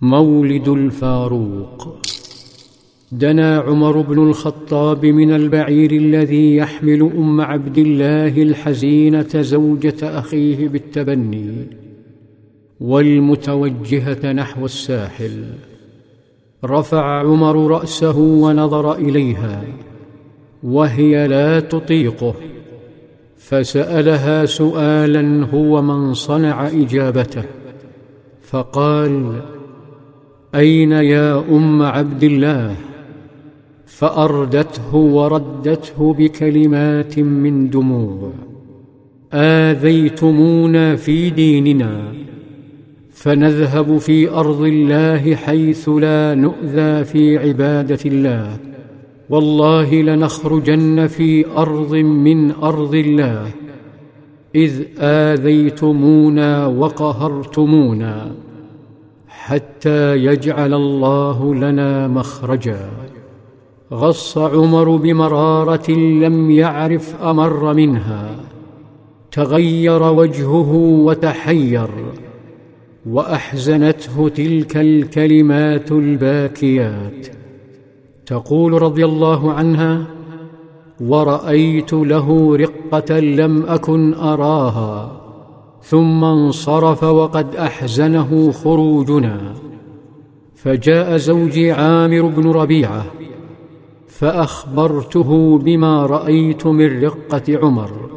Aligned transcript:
مولد 0.00 0.68
الفاروق. 0.68 1.96
دنا 3.12 3.58
عمر 3.58 4.00
بن 4.00 4.18
الخطاب 4.18 5.06
من 5.06 5.30
البعير 5.30 5.92
الذي 5.92 6.56
يحمل 6.56 7.02
أم 7.02 7.40
عبد 7.40 7.78
الله 7.78 8.42
الحزينة 8.42 9.42
زوجة 9.42 10.18
أخيه 10.18 10.68
بالتبني 10.68 11.66
والمتوجهة 12.80 14.32
نحو 14.32 14.64
الساحل. 14.64 15.44
رفع 16.64 17.20
عمر 17.20 17.70
رأسه 17.70 18.18
ونظر 18.18 18.94
إليها 18.94 19.64
وهي 20.62 21.28
لا 21.28 21.60
تطيقه. 21.60 22.34
فسألها 23.38 24.44
سؤالا 24.44 25.46
هو 25.54 25.82
من 25.82 26.14
صنع 26.14 26.66
إجابته 26.68 27.44
فقال 28.42 29.42
أين 30.56 30.92
يا 30.92 31.44
أم 31.50 31.82
عبد 31.82 32.24
الله؟ 32.24 32.76
فأردته 33.86 34.96
وردته 34.96 36.14
بكلمات 36.18 37.18
من 37.18 37.70
دموع. 37.70 38.30
آذيتمونا 39.32 40.96
في 40.96 41.30
ديننا 41.30 42.12
فنذهب 43.12 43.98
في 43.98 44.30
أرض 44.30 44.60
الله 44.60 45.34
حيث 45.34 45.88
لا 45.88 46.34
نؤذى 46.34 47.04
في 47.04 47.38
عبادة 47.38 47.98
الله. 48.06 48.56
والله 49.30 50.02
لنخرجن 50.02 51.06
في 51.06 51.46
أرض 51.56 51.94
من 51.94 52.50
أرض 52.50 52.94
الله. 52.94 53.50
إذ 54.54 54.82
آذيتمونا 54.98 56.66
وقهرتمونا. 56.66 58.45
حتى 59.46 60.16
يجعل 60.16 60.74
الله 60.74 61.54
لنا 61.54 62.08
مخرجا. 62.08 62.90
غص 63.92 64.38
عمر 64.38 64.96
بمرارة 64.96 65.90
لم 65.90 66.50
يعرف 66.50 67.22
أمر 67.22 67.74
منها. 67.74 68.30
تغير 69.32 70.02
وجهه 70.02 70.72
وتحير. 70.74 71.88
وأحزنته 73.06 74.28
تلك 74.28 74.76
الكلمات 74.76 75.92
الباكيات. 75.92 77.26
تقول 78.26 78.82
رضي 78.82 79.04
الله 79.04 79.52
عنها 79.52 80.04
ورأيت 81.00 81.92
له 81.92 82.56
رقة 82.56 83.18
لم 83.18 83.62
أكن 83.62 84.14
أراها. 84.14 85.25
ثم 85.88 86.24
انصرف 86.24 87.04
وقد 87.04 87.56
أحزنه 87.56 88.52
خروجنا. 88.52 89.54
فجاء 90.54 91.16
زوجي 91.16 91.72
عامر 91.72 92.22
بن 92.22 92.50
ربيعة 92.50 93.04
فأخبرته 94.08 95.58
بما 95.58 96.06
رأيت 96.06 96.66
من 96.66 97.02
رقة 97.04 97.58
عمر. 97.62 98.10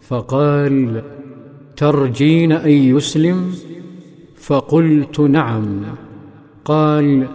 فقال 0.00 1.02
ترجين 1.76 2.52
أن 2.52 2.70
يسلم؟ 2.70 3.54
فقلت 4.36 5.20
نعم. 5.20 5.82
قال 6.64 7.28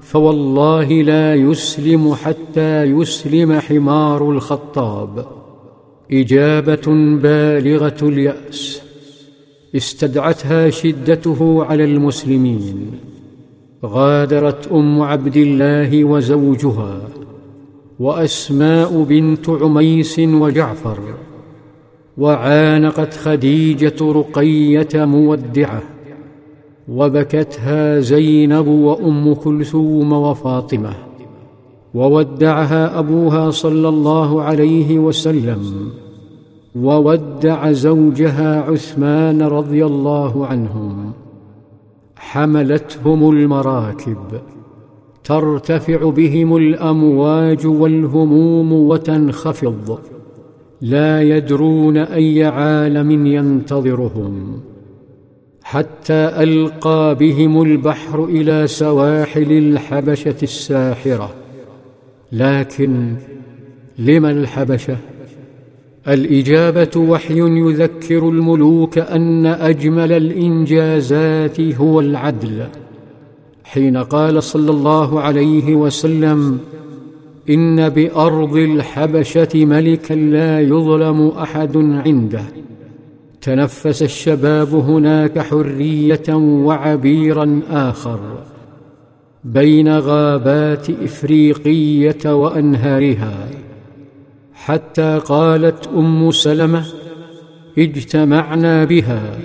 فوالله 0.00 1.02
لا 1.02 1.34
يسلم 1.34 2.14
حتى 2.14 2.82
يسلم 2.82 3.60
حمار 3.60 4.30
الخطاب. 4.30 5.26
إجابة 6.10 6.86
بالغة 7.22 7.96
اليأس. 8.02 8.83
استدعتها 9.74 10.70
شدته 10.70 11.64
على 11.64 11.84
المسلمين. 11.84 12.90
غادرت 13.84 14.72
أم 14.72 15.02
عبد 15.02 15.36
الله 15.36 16.04
وزوجها 16.04 17.00
وأسماء 18.00 19.02
بنت 19.02 19.50
عميس 19.50 20.18
وجعفر 20.18 20.98
وعانقت 22.18 23.14
خديجة 23.14 23.94
رقية 24.00 24.88
مودعة 24.94 25.82
وبكتها 26.88 28.00
زينب 28.00 28.66
وأم 28.66 29.34
كلثوم 29.34 30.12
وفاطمة 30.12 30.92
وودعها 31.94 32.98
أبوها 32.98 33.50
صلى 33.50 33.88
الله 33.88 34.42
عليه 34.42 34.98
وسلم. 34.98 35.90
وودع 36.74 37.72
زوجها 37.72 38.60
عثمان 38.60 39.42
رضي 39.42 39.86
الله 39.86 40.46
عنهم. 40.46 41.12
حملتهم 42.16 43.30
المراكب. 43.30 44.18
ترتفع 45.24 46.10
بهم 46.10 46.56
الأمواج 46.56 47.66
والهموم 47.66 48.72
وتنخفض. 48.72 49.98
لا 50.80 51.22
يدرون 51.22 51.96
أي 51.96 52.44
عالم 52.44 53.26
ينتظرهم. 53.26 54.60
حتى 55.62 56.12
ألقى 56.12 57.14
بهم 57.14 57.62
البحر 57.62 58.24
إلى 58.24 58.66
سواحل 58.66 59.52
الحبشة 59.52 60.36
الساحرة. 60.42 61.30
لكن 62.32 63.14
لم 63.98 64.26
الحبشة 64.26 64.96
الإجابة 66.08 67.00
وحي 67.00 67.40
يذكر 67.40 68.28
الملوك 68.28 68.98
أن 68.98 69.46
أجمل 69.46 70.12
الإنجازات 70.12 71.60
هو 71.60 72.00
العدل. 72.00 72.64
حين 73.64 73.96
قال 73.96 74.42
صلى 74.42 74.70
الله 74.70 75.20
عليه 75.20 75.74
وسلم 75.74 76.58
إن 77.50 77.88
بأرض 77.88 78.56
الحبشة 78.56 79.48
ملكا 79.54 80.14
لا 80.14 80.60
يظلم 80.60 81.28
أحد 81.28 81.76
عنده. 81.76 82.44
تنفس 83.40 84.02
الشباب 84.02 84.74
هناك 84.74 85.38
حرية 85.38 86.34
وعبيرا 86.34 87.60
آخر. 87.70 88.20
بين 89.44 89.98
غابات 89.98 90.90
إفريقية 90.90 92.34
وأنهارها. 92.34 93.63
حتى 94.64 95.20
قالت 95.24 95.88
أم 95.96 96.30
سلمة 96.30 96.84
اجتمعنا 97.78 98.84
بها 98.84 99.38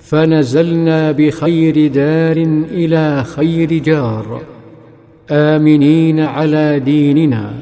فنزلنا 0.00 1.12
بخير 1.12 1.86
دار 1.86 2.36
إلى 2.70 3.24
خير 3.24 3.72
جار 3.72 4.40
آمنين 5.30 6.20
على 6.20 6.80
ديننا 6.80 7.54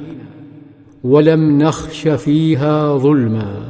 ولم 1.04 1.58
نخش 1.62 2.08
فيها 2.08 2.96
ظلما. 2.96 3.68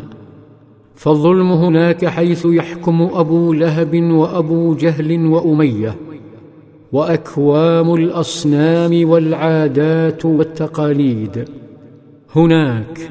فالظلم 0.95 1.53
هناك 1.53 2.07
حيث 2.07 2.47
يحكم 2.51 3.09
أبو 3.15 3.53
لهب 3.53 3.95
وأبو 3.95 4.75
جهل 4.75 5.27
وأمية 5.27 5.95
وأكوام 6.93 7.95
الأصنام 7.95 9.09
والعادات 9.09 10.25
والتقاليد. 10.25 11.49
هناك 12.37 13.11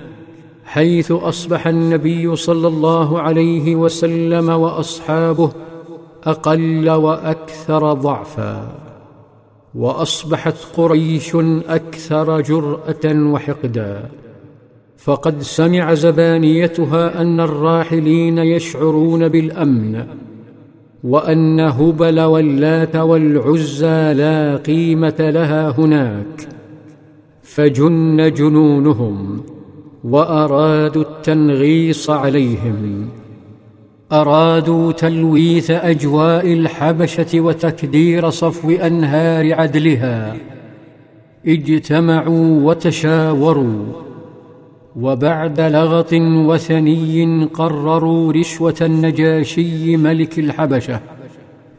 حيث 0.66 1.12
أصبح 1.12 1.68
النبي 1.68 2.36
صلى 2.36 2.68
الله 2.68 3.22
عليه 3.22 3.76
وسلم 3.76 4.50
وأصحابه 4.50 5.52
أقل 6.24 6.90
وأكثر 6.90 7.94
ضعفا 7.94 8.72
وأصبحت 9.76 10.58
قريش 10.78 11.36
أكثر 11.70 12.42
جرأة 12.42 13.06
وحقدا. 13.06 14.10
فقد 14.98 15.42
سمع 15.42 15.94
زبانيتها 15.94 17.22
أن 17.22 17.40
الراحلين 17.40 18.38
يشعرون 18.38 19.28
بالأمن 19.28 20.04
وأن 21.04 21.60
هبل 21.60 22.20
واللات 22.20 22.96
والعزى 22.96 24.14
لا 24.14 24.56
قيمة 24.56 25.16
لها 25.20 25.70
هناك. 25.70 26.57
فجن 27.48 28.34
جنونهم 28.34 29.42
وأرادوا 30.04 31.04
التنغيص 31.04 32.10
عليهم. 32.10 33.10
أرادوا 34.12 34.92
تلويث 34.92 35.72
أجواء 35.72 36.54
الحبشة 36.54 37.42
وتكدير 37.42 38.30
صفو 38.30 38.72
أنهار 38.72 39.54
عدلها. 39.54 40.36
اجتمعوا 41.48 42.62
وتشاوروا 42.62 43.86
وبعد 44.96 45.62
لغط 45.62 46.14
وثني 46.50 47.46
قرروا 47.46 48.34
رشوة 48.34 48.76
النجاشي 48.82 49.98
ملك 49.98 50.40
الحبشة 50.40 51.00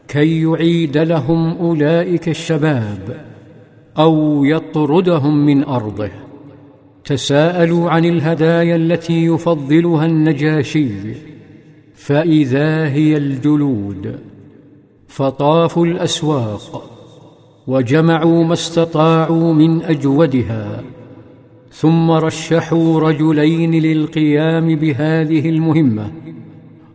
كي 0.08 0.42
يعيد 0.42 0.98
لهم 0.98 1.56
أولئك 1.56 2.28
الشباب. 2.28 3.27
أو 3.98 4.44
يطردهم 4.44 5.46
من 5.46 5.64
أرضه. 5.64 6.10
تساءلوا 7.04 7.90
عن 7.90 8.04
الهدايا 8.04 8.76
التي 8.76 9.24
يفضلها 9.24 10.06
النجاشي 10.06 10.88
فإذا 11.94 12.88
هي 12.88 13.16
الجلود. 13.16 14.18
فطافوا 15.08 15.86
الأسواق 15.86 16.90
وجمعوا 17.66 18.44
ما 18.44 18.52
استطاعوا 18.52 19.54
من 19.54 19.82
أجودها. 19.82 20.82
ثم 21.70 22.10
رشحوا 22.10 23.00
رجلين 23.00 23.70
للقيام 23.82 24.76
بهذه 24.76 25.48
المهمة 25.48 26.12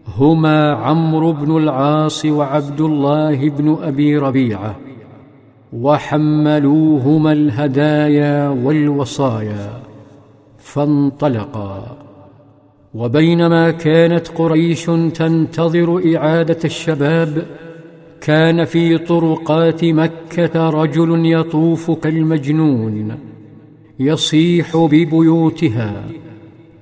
هما 0.07 0.73
عمرو 0.73 1.31
بن 1.31 1.57
العاص 1.57 2.25
وعبد 2.25 2.81
الله 2.81 3.49
بن 3.49 3.77
أبي 3.81 4.17
ربيعة. 4.17 4.75
وحملوهما 5.73 7.31
الهدايا 7.31 8.49
والوصايا 8.49 9.69
فانطلقا. 10.57 11.97
وبينما 12.93 13.71
كانت 13.71 14.27
قريش 14.27 14.85
تنتظر 15.13 16.15
إعادة 16.15 16.57
الشباب 16.65 17.43
كان 18.21 18.65
في 18.65 18.97
طرقات 18.97 19.85
مكة 19.85 20.69
رجل 20.69 21.25
يطوف 21.25 21.91
كالمجنون 21.91 23.17
يصيح 23.99 24.77
ببيوتها 24.77 26.03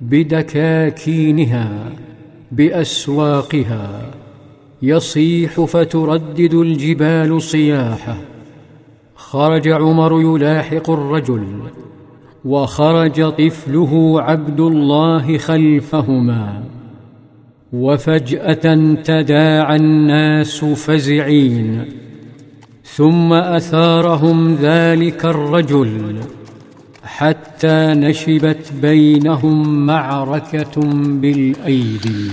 بدكاكينها 0.00 1.92
بأسواقها 2.52 4.10
يصيح 4.82 5.60
فتردد 5.60 6.54
الجبال 6.54 7.42
صياحه. 7.42 8.16
خرج 9.32 9.68
عمر 9.68 10.20
يلاحق 10.20 10.90
الرجل 10.90 11.44
وخرج 12.44 13.30
طفله 13.30 14.22
عبد 14.22 14.60
الله 14.60 15.38
خلفهما. 15.38 16.64
وفجأة 17.72 18.94
تداعى 19.04 19.76
الناس 19.76 20.64
فزعين 20.64 21.84
ثم 22.84 23.32
أثارهم 23.32 24.54
ذلك 24.54 25.24
الرجل 25.24 26.20
حتى 27.04 27.94
نشبت 27.96 28.72
بينهم 28.82 29.86
معركة 29.86 30.80
بالأيدي. 31.20 32.30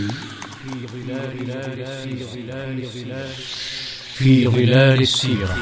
في 4.13 4.47
ظلال 4.47 5.01
السيرة. 5.01 5.55